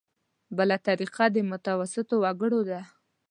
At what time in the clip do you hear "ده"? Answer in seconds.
2.69-2.81